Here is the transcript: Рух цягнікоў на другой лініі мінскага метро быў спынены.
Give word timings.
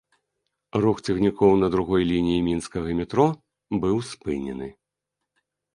Рух 0.85 0.97
цягнікоў 1.05 1.51
на 1.65 1.69
другой 1.75 2.03
лініі 2.13 2.41
мінскага 2.49 2.89
метро 3.03 3.27
быў 3.85 3.97
спынены. 4.13 4.67